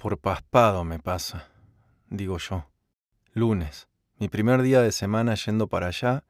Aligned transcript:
Por 0.00 0.16
paspado 0.16 0.82
me 0.82 0.98
pasa, 0.98 1.50
digo 2.08 2.38
yo. 2.38 2.64
Lunes, 3.34 3.86
mi 4.16 4.30
primer 4.30 4.62
día 4.62 4.80
de 4.80 4.92
semana 4.92 5.34
yendo 5.34 5.66
para 5.66 5.88
allá, 5.88 6.24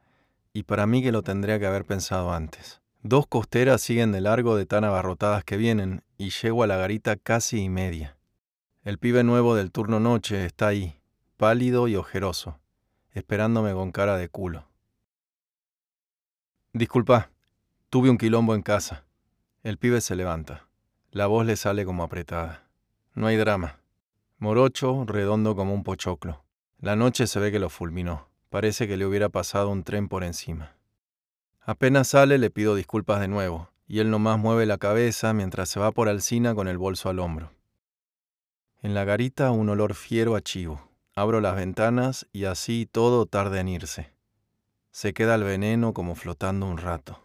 y 0.53 0.65
para 0.65 0.89
mí 0.89 1.05
que 1.05 1.13
lo 1.13 1.23
tendría 1.23 1.61
que 1.61 1.69
haber 1.69 1.85
pensado 1.85 2.33
antes. 2.33 2.81
Dos 3.05 3.29
costeras 3.29 3.81
siguen 3.81 4.11
de 4.11 4.23
largo 4.23 4.57
de 4.57 4.67
tan 4.67 4.83
abarrotadas 4.83 5.45
que 5.45 5.57
vienen, 5.57 6.03
y 6.19 6.31
llego 6.31 6.65
a 6.65 6.67
la 6.67 6.79
garita 6.79 7.15
casi 7.15 7.63
y 7.63 7.69
media. 7.69 8.17
El 8.83 8.99
pibe 8.99 9.23
nuevo 9.23 9.55
del 9.55 9.71
turno 9.71 10.01
noche 10.01 10.45
está 10.45 10.67
ahí, 10.67 11.01
pálido 11.37 11.87
y 11.87 11.95
ojeroso, 11.95 12.59
esperándome 13.13 13.73
con 13.73 13.93
cara 13.93 14.17
de 14.17 14.29
culo. 14.29 14.67
Disculpa, 16.73 17.31
tuve 17.89 18.11
un 18.11 18.19
quilombo 18.19 18.57
en 18.57 18.63
casa. 18.63 19.05
El 19.63 19.79
pibe 19.79 20.01
se 20.01 20.17
levanta. 20.17 20.67
La 21.13 21.29
voz 21.29 21.47
le 21.47 21.55
sale 21.55 21.85
como 21.85 22.03
apretada. 22.03 22.70
No 23.15 23.27
hay 23.27 23.37
drama. 23.37 23.81
Morocho, 24.39 25.05
redondo 25.07 25.57
como 25.57 25.75
un 25.75 25.85
pochoclo. 25.85 26.45
La 26.79 26.97
noche 26.97 27.27
se 27.27 27.41
ve 27.41 27.51
que 27.53 27.59
lo 27.59 27.69
fulminó. 27.69 28.29
Parece 28.49 28.89
que 28.89 28.97
le 28.97 29.07
hubiera 29.07 29.29
pasado 29.29 29.69
un 29.69 29.85
tren 29.85 30.09
por 30.09 30.25
encima. 30.25 30.77
Apenas 31.61 32.09
sale 32.09 32.39
le 32.39 32.51
pido 32.51 32.75
disculpas 32.75 33.21
de 33.21 33.29
nuevo, 33.29 33.69
y 33.87 33.99
él 33.99 34.11
nomás 34.11 34.39
mueve 34.39 34.67
la 34.67 34.79
cabeza 34.79 35.33
mientras 35.33 35.69
se 35.69 35.79
va 35.79 35.93
por 35.93 36.09
Alcina 36.09 36.55
con 36.55 36.69
el 36.69 36.79
bolso 36.79 37.09
al 37.09 37.19
hombro. 37.19 37.53
En 38.83 38.95
la 38.95 39.05
garita 39.05 39.51
un 39.51 39.69
olor 39.69 39.95
fiero 39.95 40.37
a 40.37 40.41
chivo. 40.41 40.89
Abro 41.15 41.41
las 41.41 41.55
ventanas 41.55 42.27
y 42.33 42.45
así 42.45 42.89
todo 42.91 43.27
tarda 43.27 43.61
en 43.61 43.69
irse. 43.69 44.13
Se 44.91 45.13
queda 45.13 45.35
el 45.35 45.45
veneno 45.45 45.93
como 45.93 46.15
flotando 46.15 46.67
un 46.67 46.79
rato. 46.79 47.21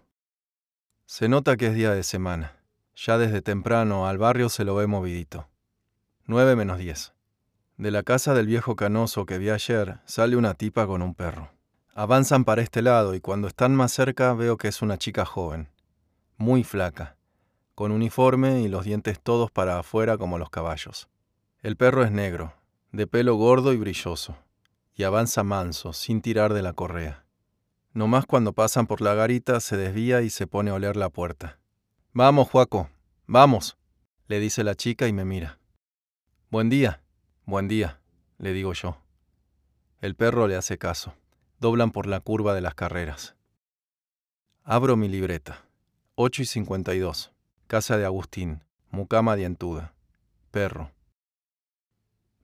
Se 1.05 1.29
nota 1.29 1.55
que 1.55 1.67
es 1.67 1.75
día 1.75 1.91
de 1.91 2.03
semana. 2.03 2.57
Ya 2.95 3.17
desde 3.17 3.41
temprano 3.41 4.07
al 4.07 4.17
barrio 4.17 4.49
se 4.49 4.65
lo 4.65 4.75
ve 4.75 4.87
movidito. 4.87 5.47
9 6.27 6.55
menos 6.55 6.79
10. 6.79 7.13
De 7.77 7.91
la 7.91 8.01
casa 8.01 8.33
del 8.33 8.47
viejo 8.47 8.75
canoso 8.75 9.27
que 9.27 9.37
vi 9.37 9.51
ayer 9.51 9.99
sale 10.05 10.35
una 10.35 10.55
tipa 10.55 10.87
con 10.87 11.03
un 11.03 11.13
perro. 11.13 11.51
Avanzan 11.93 12.45
para 12.45 12.63
este 12.63 12.81
lado 12.81 13.13
y 13.13 13.21
cuando 13.21 13.47
están 13.47 13.75
más 13.75 13.91
cerca 13.91 14.33
veo 14.33 14.57
que 14.57 14.67
es 14.67 14.81
una 14.81 14.97
chica 14.97 15.23
joven, 15.23 15.69
muy 16.37 16.63
flaca, 16.63 17.15
con 17.75 17.91
uniforme 17.91 18.61
y 18.61 18.69
los 18.69 18.85
dientes 18.85 19.19
todos 19.21 19.51
para 19.51 19.77
afuera 19.77 20.17
como 20.17 20.39
los 20.39 20.49
caballos. 20.49 21.09
El 21.61 21.77
perro 21.77 22.03
es 22.03 22.11
negro, 22.11 22.53
de 22.91 23.05
pelo 23.05 23.35
gordo 23.35 23.71
y 23.71 23.77
brilloso, 23.77 24.35
y 24.95 25.03
avanza 25.03 25.43
manso, 25.43 25.93
sin 25.93 26.23
tirar 26.23 26.55
de 26.55 26.63
la 26.63 26.73
correa. 26.73 27.23
Nomás 27.93 28.25
cuando 28.25 28.53
pasan 28.53 28.87
por 28.87 29.01
la 29.01 29.13
garita 29.13 29.59
se 29.59 29.77
desvía 29.77 30.23
y 30.23 30.31
se 30.31 30.47
pone 30.47 30.71
a 30.71 30.73
oler 30.73 30.95
la 30.95 31.09
puerta. 31.09 31.59
Vamos, 32.13 32.49
Juaco, 32.49 32.89
vamos, 33.27 33.77
le 34.25 34.39
dice 34.39 34.63
la 34.63 34.73
chica 34.73 35.07
y 35.07 35.13
me 35.13 35.23
mira. 35.23 35.59
Buen 36.51 36.69
día, 36.69 37.01
buen 37.47 37.67
día, 37.67 37.99
le 38.37 38.53
digo 38.53 38.71
yo. 38.73 39.01
El 39.99 40.15
perro 40.15 40.47
le 40.47 40.55
hace 40.55 40.77
caso. 40.77 41.15
Doblan 41.59 41.89
por 41.89 42.05
la 42.05 42.19
curva 42.19 42.53
de 42.53 42.61
las 42.61 42.75
carreras. 42.75 43.35
Abro 44.63 44.95
mi 44.95 45.09
libreta. 45.09 45.65
8 46.13 46.43
y 46.43 46.45
52. 46.45 47.31
Casa 47.65 47.97
de 47.97 48.05
Agustín. 48.05 48.63
Mucama 48.91 49.35
dientuda. 49.35 49.95
Perro. 50.51 50.91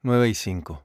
9 0.01 0.29
y 0.29 0.33
5. 0.33 0.83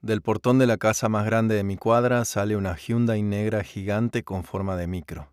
Del 0.00 0.22
portón 0.22 0.58
de 0.58 0.66
la 0.66 0.78
casa 0.78 1.10
más 1.10 1.26
grande 1.26 1.56
de 1.56 1.62
mi 1.62 1.76
cuadra 1.76 2.24
sale 2.24 2.56
una 2.56 2.74
Hyundai 2.74 3.22
negra 3.22 3.62
gigante 3.64 4.24
con 4.24 4.44
forma 4.44 4.76
de 4.76 4.86
micro. 4.86 5.30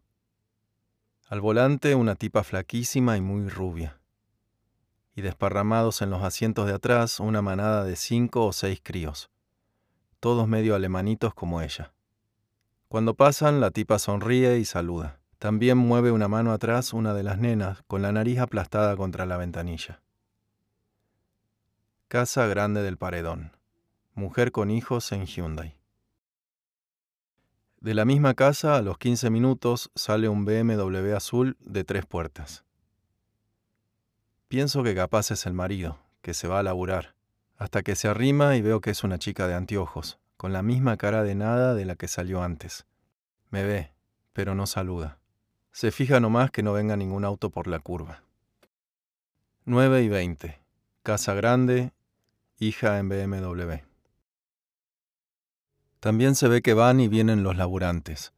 Al 1.30 1.40
volante 1.40 1.96
una 1.96 2.16
tipa 2.16 2.44
flaquísima 2.44 3.16
y 3.16 3.22
muy 3.22 3.48
rubia 3.48 3.99
y 5.20 5.22
desparramados 5.22 6.02
en 6.02 6.10
los 6.10 6.24
asientos 6.24 6.66
de 6.66 6.74
atrás 6.74 7.20
una 7.20 7.42
manada 7.42 7.84
de 7.84 7.98
cinco 7.98 8.46
o 8.46 8.54
seis 8.54 8.80
críos, 8.82 9.30
todos 10.22 10.48
medio 10.48 10.76
alemanitos 10.76 11.34
como 11.34 11.62
ella. 11.62 11.94
Cuando 12.88 13.16
pasan, 13.16 13.60
la 13.60 13.70
tipa 13.70 14.00
sonríe 14.00 14.58
y 14.58 14.66
saluda. 14.66 15.20
También 15.38 15.78
mueve 15.78 16.12
una 16.12 16.30
mano 16.30 16.54
atrás 16.54 16.94
una 16.94 17.14
de 17.14 17.24
las 17.24 17.38
nenas, 17.38 17.84
con 17.88 18.02
la 18.02 18.14
nariz 18.14 18.40
aplastada 18.40 18.96
contra 18.96 19.26
la 19.26 19.36
ventanilla. 19.36 20.02
Casa 22.08 22.48
grande 22.48 22.82
del 22.82 22.98
paredón. 22.98 23.52
Mujer 24.16 24.54
con 24.54 24.72
hijos 24.72 25.12
en 25.12 25.26
Hyundai. 25.26 25.78
De 27.82 27.94
la 27.94 28.06
misma 28.06 28.36
casa, 28.36 28.78
a 28.78 28.82
los 28.82 28.98
15 28.98 29.30
minutos, 29.30 29.92
sale 29.96 30.30
un 30.30 30.46
BMW 30.46 31.14
azul 31.14 31.58
de 31.60 31.84
tres 31.84 32.06
puertas. 32.06 32.64
Pienso 34.50 34.82
que 34.82 34.96
capaz 34.96 35.30
es 35.30 35.46
el 35.46 35.54
marido, 35.54 36.00
que 36.24 36.34
se 36.34 36.48
va 36.48 36.58
a 36.58 36.64
laburar, 36.64 37.14
hasta 37.56 37.84
que 37.84 37.96
se 37.96 38.08
arrima 38.08 38.56
y 38.56 38.64
veo 38.64 38.82
que 38.82 38.90
es 38.90 39.04
una 39.04 39.20
chica 39.20 39.48
de 39.48 39.54
anteojos, 39.54 40.18
con 40.38 40.54
la 40.54 40.64
misma 40.64 40.98
cara 40.98 41.22
de 41.22 41.36
nada 41.36 41.76
de 41.76 41.86
la 41.86 41.96
que 41.96 42.08
salió 42.08 42.42
antes. 42.42 42.88
Me 43.52 43.64
ve, 43.64 43.94
pero 44.34 44.56
no 44.56 44.66
saluda. 44.66 45.20
Se 45.72 45.92
fija 45.92 46.20
nomás 46.20 46.50
que 46.50 46.64
no 46.64 46.74
venga 46.74 46.98
ningún 46.98 47.26
auto 47.26 47.52
por 47.52 47.68
la 47.68 47.78
curva. 47.78 48.24
9 49.66 50.02
y 50.02 50.10
20. 50.10 50.60
Casa 51.04 51.36
grande, 51.36 51.94
hija 52.58 52.98
en 52.98 53.08
BMW. 53.08 53.84
También 56.00 56.34
se 56.34 56.48
ve 56.48 56.64
que 56.64 56.74
van 56.74 57.00
y 57.00 57.08
vienen 57.08 57.44
los 57.44 57.56
laburantes. 57.56 58.34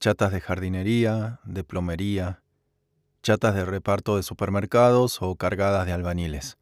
Chatas 0.00 0.32
de 0.32 0.40
jardinería, 0.40 1.40
de 1.44 1.64
plomería, 1.64 2.41
chatas 3.22 3.54
de 3.54 3.64
reparto 3.64 4.16
de 4.16 4.22
supermercados 4.22 5.22
o 5.22 5.36
cargadas 5.36 5.86
de 5.86 5.92
albaniles. 5.92 6.58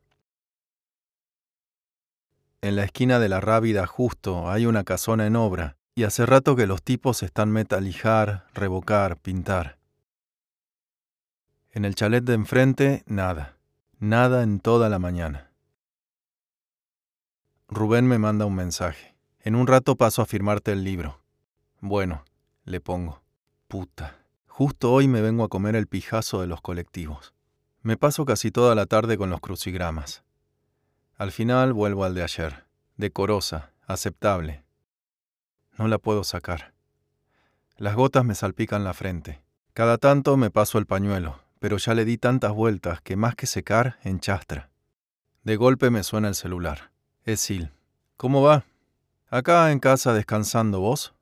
En 2.63 2.77
la 2.77 2.85
esquina 2.85 3.19
de 3.19 3.31
la 3.31 3.41
Rábida 3.41 3.87
justo 3.87 4.51
hay 4.51 4.67
una 4.67 4.85
casona 4.85 5.27
en 5.27 5.37
obra, 5.37 5.77
y 5.95 6.05
hace 6.05 6.27
rato 6.27 6.57
que 6.57 6.67
los 6.67 6.83
tipos 6.83 7.23
están 7.23 7.51
metalijar, 7.51 8.47
revocar, 8.55 9.17
pintar. 9.17 9.79
En 11.73 11.85
el 11.85 11.95
chalet 11.95 12.25
de 12.25 12.35
enfrente, 12.35 13.03
nada. 13.07 13.57
Nada 13.99 14.43
en 14.43 14.61
toda 14.61 14.89
la 14.89 14.99
mañana. 14.99 15.51
Rubén 17.69 18.07
me 18.07 18.19
manda 18.19 18.47
un 18.47 18.55
mensaje. 18.55 19.15
En 19.41 19.55
un 19.55 19.67
rato 19.67 19.95
paso 19.97 20.23
a 20.23 20.27
firmarte 20.27 20.73
el 20.73 20.85
libro. 20.85 21.21
Bueno, 21.81 22.25
le 22.65 22.81
pongo. 22.81 23.23
Puta. 23.69 24.20
Justo 24.61 24.93
hoy 24.93 25.09
me 25.09 25.23
vengo 25.23 25.43
a 25.43 25.49
comer 25.49 25.75
el 25.75 25.87
pijazo 25.87 26.43
de 26.43 26.47
los 26.47 26.61
colectivos. 26.61 27.33
Me 27.81 27.97
paso 27.97 28.27
casi 28.27 28.51
toda 28.51 28.75
la 28.75 28.85
tarde 28.85 29.17
con 29.17 29.31
los 29.31 29.41
crucigramas. 29.41 30.23
Al 31.17 31.33
final 31.33 31.73
vuelvo 31.73 32.05
al 32.05 32.15
de 32.15 32.23
ayer, 32.23 32.67
decorosa, 32.99 33.73
aceptable. 33.87 34.63
No 35.79 35.89
la 35.89 35.97
puedo 35.97 36.25
sacar. 36.25 36.75
Las 37.79 37.95
gotas 37.95 38.23
me 38.23 38.35
salpican 38.35 38.85
la 38.85 38.93
frente. 38.93 39.41
Cada 39.73 39.97
tanto 39.97 40.37
me 40.37 40.51
paso 40.51 40.77
el 40.77 40.85
pañuelo, 40.85 41.41
pero 41.59 41.79
ya 41.79 41.95
le 41.95 42.05
di 42.05 42.19
tantas 42.19 42.53
vueltas 42.53 43.01
que 43.01 43.17
más 43.17 43.37
que 43.37 43.47
secar, 43.47 43.99
enchastra. 44.03 44.69
De 45.43 45.57
golpe 45.57 45.89
me 45.89 46.03
suena 46.03 46.29
el 46.29 46.35
celular. 46.35 46.93
Es 47.25 47.41
Sil. 47.41 47.73
¿Cómo 48.19 48.43
va? 48.43 48.65
Acá 49.31 49.73
en 49.73 49.81
casa 49.81 50.13
descansando 50.13 50.81
vos. 50.81 51.15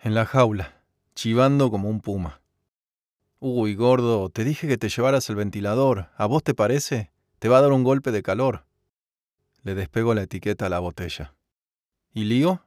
En 0.00 0.16
la 0.16 0.26
jaula, 0.26 0.82
chivando 1.14 1.70
como 1.70 1.88
un 1.88 2.00
puma. 2.00 2.41
Uy, 3.44 3.74
gordo, 3.74 4.28
te 4.28 4.44
dije 4.44 4.68
que 4.68 4.78
te 4.78 4.88
llevaras 4.88 5.28
el 5.28 5.34
ventilador. 5.34 6.10
¿A 6.16 6.26
vos 6.26 6.44
te 6.44 6.54
parece? 6.54 7.10
Te 7.40 7.48
va 7.48 7.58
a 7.58 7.60
dar 7.60 7.72
un 7.72 7.82
golpe 7.82 8.12
de 8.12 8.22
calor. 8.22 8.66
Le 9.64 9.74
despego 9.74 10.14
la 10.14 10.22
etiqueta 10.22 10.66
a 10.66 10.68
la 10.68 10.78
botella. 10.78 11.34
¿Y 12.14 12.22
Lío? 12.22 12.64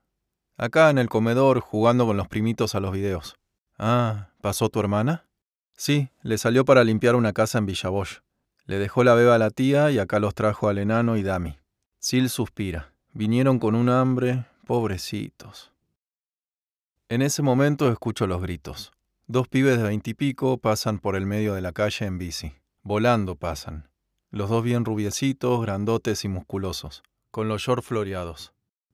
Acá 0.58 0.90
en 0.90 0.98
el 0.98 1.08
comedor 1.08 1.62
jugando 1.62 2.06
con 2.06 2.18
los 2.18 2.28
primitos 2.28 2.76
a 2.76 2.82
los 2.82 2.92
videos. 2.92 3.38
Ah, 3.80 4.32
¿pasó 4.42 4.68
tu 4.68 4.82
hermana? 4.82 5.30
Sí, 5.78 6.10
le 6.24 6.38
salió 6.38 6.66
para 6.66 6.84
limpiar 6.84 7.16
una 7.16 7.32
casa 7.32 7.58
en 7.58 7.68
Villabosch. 7.68 8.20
Le 8.66 8.78
dejó 8.78 9.06
la 9.06 9.16
beba 9.16 9.36
a 9.36 9.40
la 9.40 9.52
tía 9.52 9.92
y 9.92 10.00
acá 10.00 10.20
los 10.20 10.36
trajo 10.36 10.68
al 10.68 10.78
enano 10.78 11.16
y 11.16 11.24
Dami. 11.24 11.58
Sil 12.04 12.28
suspira. 12.28 12.92
Vinieron 13.14 13.60
con 13.60 13.76
un 13.76 13.88
hambre, 13.88 14.44
pobrecitos. 14.68 15.72
En 17.08 17.22
ese 17.22 17.42
momento 17.42 17.90
escucho 17.90 18.28
los 18.28 18.42
gritos. 18.42 18.92
Dos 19.28 19.48
pibes 19.48 19.78
de 19.78 19.84
veintipico 19.84 20.60
pasan 20.60 21.00
por 21.00 21.16
el 21.16 21.26
medio 21.26 21.56
de 21.56 21.62
la 21.62 21.72
calle 21.72 22.06
en 22.06 22.20
bici. 22.20 22.54
Volando 22.84 23.36
pasan. 23.36 23.90
Los 24.30 24.52
dos 24.52 24.64
bien 24.64 24.86
rubiecitos, 24.86 25.62
grandotes 25.62 26.24
y 26.26 26.28
musculosos, 26.28 27.02
con 27.32 27.48
los 27.48 27.64
shorts 27.64 27.88
floreados. 27.88 28.54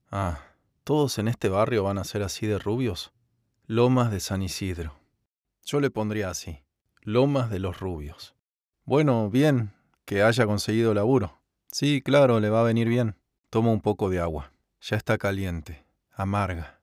Ah, 0.09 0.39
¿todos 0.85 1.17
en 1.17 1.27
este 1.27 1.49
barrio 1.49 1.83
van 1.83 1.97
a 1.97 2.05
ser 2.05 2.23
así 2.23 2.47
de 2.47 2.59
rubios? 2.59 3.11
Lomas 3.65 4.09
de 4.09 4.21
San 4.21 4.41
Isidro. 4.41 4.95
Yo 5.65 5.81
le 5.81 5.89
pondría 5.91 6.29
así. 6.29 6.63
Lomas 7.01 7.49
de 7.49 7.59
los 7.59 7.81
rubios. 7.81 8.33
Bueno, 8.85 9.29
bien, 9.29 9.73
que 10.05 10.23
haya 10.23 10.45
conseguido 10.45 10.93
laburo. 10.93 11.41
Sí, 11.73 12.01
claro, 12.01 12.39
le 12.39 12.49
va 12.49 12.61
a 12.61 12.65
venir 12.65 12.87
bien. 12.87 13.17
Toma 13.49 13.71
un 13.71 13.81
poco 13.81 14.09
de 14.09 14.21
agua. 14.21 14.53
Ya 14.79 14.95
está 14.95 15.17
caliente, 15.17 15.83
amarga. 16.13 16.79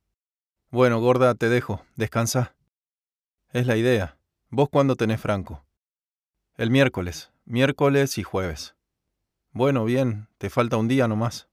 Bueno, 0.70 1.00
gorda, 1.00 1.34
te 1.34 1.48
dejo. 1.48 1.82
Descansa. 1.96 2.54
Es 3.50 3.66
la 3.66 3.76
idea. 3.76 4.18
¿Vos 4.50 4.68
cuándo 4.68 4.94
tenés 4.94 5.22
franco? 5.22 5.64
El 6.56 6.70
miércoles, 6.70 7.32
miércoles 7.46 8.18
y 8.18 8.22
jueves. 8.22 8.74
Bueno, 9.52 9.86
bien, 9.86 10.28
te 10.36 10.50
falta 10.50 10.76
un 10.76 10.86
día 10.86 11.08
nomás. 11.08 11.48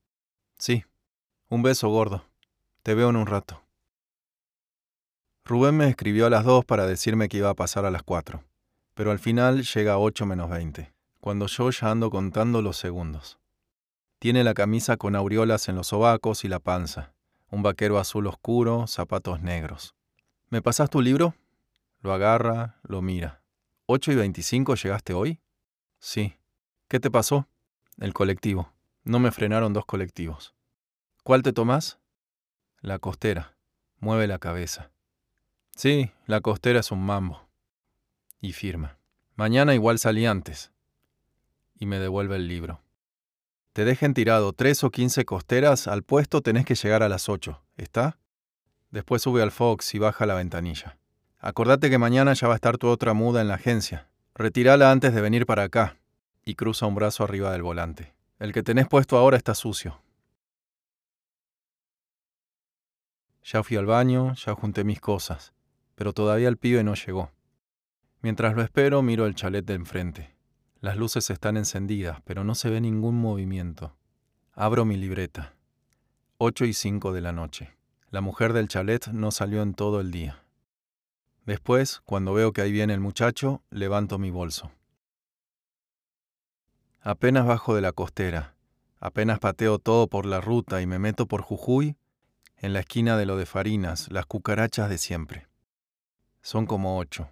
Sí. 0.57 0.83
Un 1.47 1.63
beso 1.63 1.87
gordo. 1.87 2.25
Te 2.83 2.95
veo 2.95 3.09
en 3.09 3.15
un 3.15 3.27
rato. 3.27 3.61
Rubén 5.45 5.77
me 5.77 5.87
escribió 5.87 6.25
a 6.25 6.29
las 6.29 6.43
dos 6.43 6.65
para 6.65 6.85
decirme 6.85 7.29
que 7.29 7.37
iba 7.37 7.49
a 7.49 7.55
pasar 7.55 7.85
a 7.85 7.91
las 7.91 8.03
cuatro, 8.03 8.43
pero 8.93 9.11
al 9.11 9.19
final 9.19 9.63
llega 9.63 9.93
a 9.93 9.97
ocho 9.97 10.25
menos 10.25 10.49
veinte, 10.49 10.91
cuando 11.21 11.47
yo 11.47 11.69
ya 11.69 11.91
ando 11.91 12.09
contando 12.09 12.61
los 12.61 12.75
segundos. 12.75 13.39
Tiene 14.19 14.43
la 14.43 14.53
camisa 14.53 14.97
con 14.97 15.15
aureolas 15.15 15.69
en 15.69 15.75
los 15.75 15.87
sobacos 15.87 16.43
y 16.43 16.49
la 16.49 16.59
panza, 16.59 17.13
un 17.49 17.63
vaquero 17.63 17.99
azul 17.99 18.27
oscuro, 18.27 18.85
zapatos 18.87 19.39
negros. 19.41 19.95
¿Me 20.49 20.61
pasas 20.61 20.89
tu 20.89 20.99
libro? 20.99 21.35
Lo 22.05 22.13
agarra, 22.13 22.77
lo 22.83 23.01
mira. 23.01 23.41
¿Ocho 23.87 24.11
y 24.11 24.15
veinticinco 24.15 24.75
llegaste 24.75 25.15
hoy? 25.15 25.41
Sí. 25.97 26.37
¿Qué 26.87 26.99
te 26.99 27.09
pasó? 27.09 27.47
El 27.97 28.13
colectivo. 28.13 28.71
No 29.03 29.17
me 29.17 29.31
frenaron 29.31 29.73
dos 29.73 29.87
colectivos. 29.87 30.53
¿Cuál 31.23 31.41
te 31.41 31.51
tomás? 31.51 31.97
La 32.79 32.99
costera. 32.99 33.57
Mueve 33.97 34.27
la 34.27 34.37
cabeza. 34.37 34.91
Sí, 35.75 36.11
la 36.27 36.41
costera 36.41 36.81
es 36.81 36.91
un 36.91 37.03
mambo. 37.03 37.49
Y 38.39 38.53
firma. 38.53 38.99
Mañana 39.33 39.73
igual 39.73 39.97
salí 39.97 40.27
antes. 40.27 40.71
Y 41.79 41.87
me 41.87 41.97
devuelve 41.97 42.35
el 42.35 42.47
libro. 42.47 42.83
Te 43.73 43.83
dejen 43.83 44.13
tirado 44.13 44.53
tres 44.53 44.83
o 44.83 44.91
quince 44.91 45.25
costeras, 45.25 45.87
al 45.87 46.03
puesto 46.03 46.43
tenés 46.43 46.67
que 46.67 46.75
llegar 46.75 47.01
a 47.01 47.09
las 47.09 47.29
ocho. 47.29 47.63
¿Está? 47.77 48.19
Después 48.91 49.23
sube 49.23 49.41
al 49.41 49.49
Fox 49.49 49.95
y 49.95 49.97
baja 49.97 50.27
la 50.27 50.35
ventanilla. 50.35 50.99
Acordate 51.45 51.91
que 51.91 51.99
mañana 51.99 52.33
ya 52.33 52.47
va 52.47 52.53
a 52.53 52.55
estar 52.55 52.79
tu 52.79 52.87
otra 52.87 53.13
muda 53.13 53.39
en 53.39 53.47
la 53.47 53.53
agencia. 53.53 54.09
Retírala 54.33 54.89
antes 54.89 55.13
de 55.13 55.21
venir 55.21 55.45
para 55.45 55.61
acá 55.61 55.95
y 56.43 56.55
cruza 56.55 56.87
un 56.87 56.95
brazo 56.95 57.23
arriba 57.23 57.51
del 57.51 57.61
volante. 57.61 58.15
El 58.39 58.51
que 58.51 58.63
tenés 58.63 58.87
puesto 58.87 59.15
ahora 59.15 59.37
está 59.37 59.53
sucio. 59.53 60.01
Ya 63.43 63.61
fui 63.61 63.77
al 63.77 63.85
baño, 63.85 64.33
ya 64.33 64.55
junté 64.55 64.83
mis 64.83 64.99
cosas, 64.99 65.53
pero 65.93 66.13
todavía 66.13 66.47
el 66.47 66.57
pibe 66.57 66.83
no 66.83 66.95
llegó. 66.95 67.29
Mientras 68.21 68.55
lo 68.55 68.63
espero, 68.63 69.03
miro 69.03 69.27
el 69.27 69.35
chalet 69.35 69.63
de 69.63 69.75
enfrente. 69.75 70.35
Las 70.81 70.97
luces 70.97 71.29
están 71.29 71.57
encendidas, 71.57 72.21
pero 72.23 72.43
no 72.43 72.55
se 72.55 72.71
ve 72.71 72.81
ningún 72.81 73.21
movimiento. 73.21 73.95
Abro 74.53 74.83
mi 74.83 74.97
libreta. 74.97 75.53
8 76.39 76.65
y 76.65 76.73
5 76.73 77.13
de 77.13 77.21
la 77.21 77.33
noche. 77.33 77.77
La 78.09 78.21
mujer 78.21 78.51
del 78.51 78.67
chalet 78.67 79.09
no 79.09 79.29
salió 79.29 79.61
en 79.61 79.75
todo 79.75 80.01
el 80.01 80.09
día. 80.09 80.41
Después, 81.45 82.01
cuando 82.05 82.33
veo 82.33 82.53
que 82.53 82.61
ahí 82.61 82.71
viene 82.71 82.93
el 82.93 82.99
muchacho, 82.99 83.61
levanto 83.69 84.17
mi 84.17 84.31
bolso. 84.31 84.71
Apenas 87.01 87.45
bajo 87.45 87.75
de 87.75 87.81
la 87.81 87.91
costera, 87.91 88.55
apenas 88.99 89.37
pateo 89.37 89.77
todo 89.77 90.07
por 90.07 90.25
la 90.25 90.41
ruta 90.41 90.81
y 90.81 90.87
me 90.87 90.97
meto 90.97 91.27
por 91.27 91.43
Jujuy, 91.43 91.97
en 92.57 92.73
la 92.73 92.79
esquina 92.79 93.15
de 93.15 93.27
lo 93.27 93.37
de 93.37 93.45
Farinas, 93.45 94.11
las 94.11 94.25
cucarachas 94.25 94.89
de 94.89 94.97
siempre. 94.97 95.47
Son 96.41 96.65
como 96.65 96.97
ocho, 96.97 97.29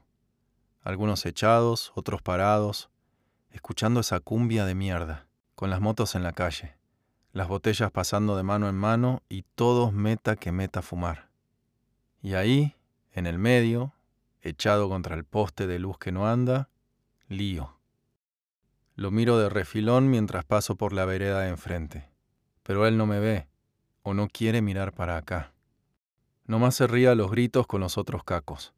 algunos 0.82 1.26
echados, 1.26 1.92
otros 1.96 2.22
parados, 2.22 2.92
escuchando 3.50 4.02
esa 4.02 4.20
cumbia 4.20 4.66
de 4.66 4.76
mierda, 4.76 5.28
con 5.56 5.72
las 5.72 5.82
motos 5.82 6.14
en 6.14 6.22
la 6.22 6.34
calle, 6.34 6.76
las 7.32 7.48
botellas 7.48 7.90
pasando 7.90 8.38
de 8.38 8.44
mano 8.44 8.70
en 8.70 8.76
mano 8.76 9.24
y 9.28 9.42
todos 9.56 9.92
meta 9.92 10.36
que 10.36 10.52
meta 10.52 10.84
fumar. 10.84 11.30
Y 12.22 12.36
ahí, 12.36 12.76
en 13.12 13.26
el 13.26 13.40
medio, 13.40 13.94
echado 14.44 14.90
contra 14.90 15.16
el 15.16 15.24
poste 15.24 15.66
de 15.66 15.80
luz 15.80 15.98
que 15.98 16.12
no 16.12 16.28
anda, 16.28 16.70
lío. 17.28 17.80
Lo 18.96 19.10
miro 19.10 19.40
de 19.40 19.50
refilón 19.50 20.10
mientras 20.10 20.46
paso 20.46 20.76
por 20.76 20.94
la 20.94 21.06
vereda 21.06 21.42
de 21.42 21.50
enfrente. 21.50 22.10
Pero 22.62 22.86
él 22.86 22.98
no 22.98 23.08
me 23.08 23.20
ve, 23.20 23.48
o 24.04 24.14
no 24.14 24.28
quiere 24.28 24.62
mirar 24.62 24.94
para 24.94 25.18
acá. 25.18 25.54
Nomás 26.46 26.76
se 26.76 26.88
ríe 26.88 27.08
a 27.08 27.16
los 27.16 27.32
gritos 27.32 27.66
con 27.66 27.82
los 27.82 27.98
otros 27.98 28.24
cacos. 28.24 28.74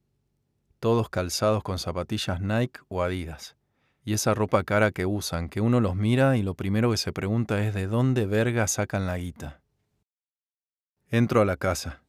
Todos 0.80 1.10
calzados 1.10 1.64
con 1.64 1.80
zapatillas 1.80 2.40
Nike 2.40 2.80
o 2.88 3.02
Adidas. 3.02 3.58
Y 4.04 4.14
esa 4.14 4.36
ropa 4.36 4.64
cara 4.64 4.92
que 4.92 5.08
usan, 5.08 5.50
que 5.50 5.62
uno 5.62 5.82
los 5.82 5.96
mira 5.96 6.38
y 6.38 6.44
lo 6.44 6.54
primero 6.54 6.92
que 6.92 6.98
se 6.98 7.12
pregunta 7.12 7.64
es 7.66 7.74
de 7.74 7.88
dónde 7.88 8.28
verga 8.28 8.68
sacan 8.68 9.08
la 9.08 9.18
guita. 9.18 9.62
Entro 11.10 11.42
a 11.42 11.46
la 11.46 11.58
casa. 11.58 12.05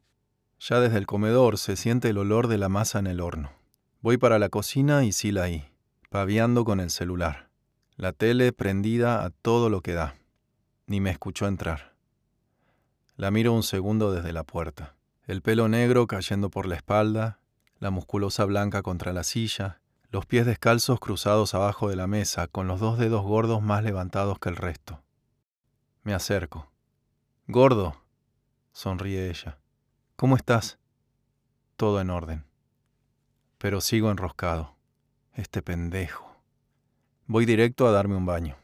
Ya 0.59 0.79
desde 0.79 0.97
el 0.97 1.05
comedor 1.05 1.57
se 1.57 1.75
siente 1.75 2.09
el 2.09 2.17
olor 2.17 2.47
de 2.47 2.57
la 2.57 2.69
masa 2.69 2.99
en 2.99 3.07
el 3.07 3.21
horno. 3.21 3.51
Voy 4.01 4.17
para 4.17 4.39
la 4.39 4.49
cocina 4.49 5.03
y 5.03 5.11
Sila 5.11 5.43
ahí, 5.43 5.69
paviando 6.09 6.65
con 6.65 6.79
el 6.79 6.89
celular. 6.89 7.49
La 7.95 8.11
tele 8.11 8.51
prendida 8.53 9.23
a 9.23 9.29
todo 9.29 9.69
lo 9.69 9.81
que 9.81 9.93
da. 9.93 10.15
Ni 10.87 10.99
me 10.99 11.11
escuchó 11.11 11.47
entrar. 11.47 11.93
La 13.15 13.31
miro 13.31 13.53
un 13.53 13.63
segundo 13.63 14.11
desde 14.11 14.33
la 14.33 14.43
puerta. 14.43 14.95
El 15.25 15.41
pelo 15.41 15.67
negro 15.67 16.07
cayendo 16.07 16.49
por 16.49 16.67
la 16.67 16.75
espalda, 16.75 17.39
la 17.79 17.91
musculosa 17.91 18.45
blanca 18.45 18.81
contra 18.81 19.13
la 19.13 19.23
silla, 19.23 19.81
los 20.09 20.25
pies 20.25 20.45
descalzos 20.45 20.99
cruzados 20.99 21.53
abajo 21.53 21.89
de 21.89 21.95
la 21.95 22.07
mesa, 22.07 22.47
con 22.47 22.67
los 22.67 22.79
dos 22.79 22.97
dedos 22.97 23.23
gordos 23.23 23.61
más 23.61 23.83
levantados 23.83 24.39
que 24.39 24.49
el 24.49 24.55
resto. 24.55 25.03
Me 26.03 26.13
acerco. 26.13 26.71
Gordo, 27.47 28.01
sonríe 28.71 29.29
ella. 29.29 29.57
¿Cómo 30.17 30.35
estás? 30.35 30.79
Todo 31.75 32.01
en 32.01 32.09
orden. 32.09 32.43
Pero 33.59 33.81
sigo 33.81 34.09
enroscado. 34.09 34.75
Este 35.35 35.61
pendejo. 35.61 36.35
Voy 37.27 37.45
directo 37.45 37.87
a 37.87 37.91
darme 37.91 38.15
un 38.15 38.25
baño. 38.25 38.57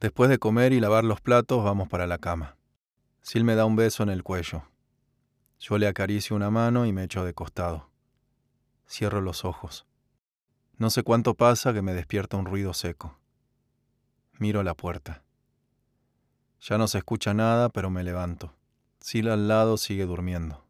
Después 0.00 0.28
de 0.28 0.40
comer 0.40 0.72
y 0.72 0.80
lavar 0.80 1.04
los 1.04 1.20
platos, 1.20 1.62
vamos 1.62 1.86
para 1.86 2.08
la 2.08 2.18
cama. 2.18 2.56
Sil 3.22 3.46
me 3.46 3.54
da 3.54 3.64
un 3.64 3.76
beso 3.76 4.02
en 4.02 4.08
el 4.08 4.24
cuello. 4.24 4.64
Yo 5.60 5.78
le 5.78 5.86
acaricio 5.86 6.34
una 6.34 6.50
mano 6.50 6.84
y 6.84 6.92
me 6.92 7.04
echo 7.04 7.24
de 7.24 7.32
costado. 7.32 7.88
Cierro 8.88 9.20
los 9.20 9.44
ojos. 9.44 9.86
No 10.78 10.90
sé 10.90 11.04
cuánto 11.04 11.34
pasa 11.34 11.72
que 11.72 11.82
me 11.82 11.94
despierta 11.94 12.36
un 12.36 12.46
ruido 12.46 12.74
seco. 12.74 13.20
Miro 14.32 14.64
la 14.64 14.74
puerta. 14.74 15.22
Ya 16.60 16.76
no 16.76 16.88
se 16.88 16.98
escucha 16.98 17.34
nada, 17.34 17.68
pero 17.68 17.88
me 17.88 18.02
levanto. 18.02 18.57
Sil 19.08 19.32
al 19.32 19.48
lado 19.48 19.78
sigue 19.78 20.04
durmiendo. 20.04 20.66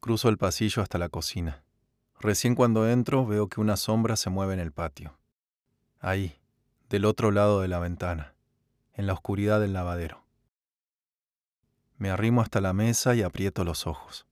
Cruzo 0.00 0.28
el 0.28 0.36
pasillo 0.36 0.82
hasta 0.82 0.98
la 0.98 1.08
cocina. 1.08 1.64
Recién 2.20 2.54
cuando 2.54 2.86
entro 2.86 3.24
veo 3.24 3.48
que 3.48 3.60
una 3.60 3.78
sombra 3.78 4.16
se 4.16 4.28
mueve 4.28 4.52
en 4.52 4.60
el 4.60 4.72
patio 4.72 5.16
ahí, 6.02 6.38
del 6.90 7.06
otro 7.06 7.30
lado 7.30 7.60
de 7.60 7.68
la 7.68 7.78
ventana, 7.78 8.34
en 8.92 9.06
la 9.06 9.14
oscuridad 9.14 9.60
del 9.60 9.72
lavadero. 9.72 10.26
Me 11.96 12.10
arrimo 12.10 12.42
hasta 12.42 12.60
la 12.60 12.74
mesa 12.74 13.14
y 13.14 13.22
aprieto 13.22 13.64
los 13.64 13.86
ojos. 13.86 14.26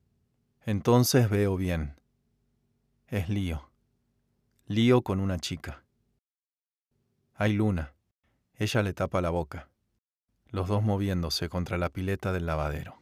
Entonces 0.67 1.31
veo 1.31 1.57
bien. 1.57 1.99
Es 3.07 3.29
lío. 3.29 3.71
Lío 4.67 5.01
con 5.03 5.21
una 5.21 5.39
chica. 5.39 5.85
Hay 7.35 7.55
luna. 7.55 7.95
Ella 8.57 8.83
le 8.83 8.93
tapa 8.93 9.23
la 9.23 9.31
boca. 9.31 9.71
Los 10.49 10.67
dos 10.67 10.83
moviéndose 10.83 11.49
contra 11.49 11.79
la 11.79 11.91
pileta 11.91 12.33
del 12.33 12.47
lavadero. 12.47 13.00